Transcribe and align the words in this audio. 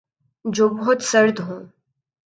جو 0.45 0.69
بہت 0.69 1.03
سرد 1.03 1.39
ہوں 1.39 1.63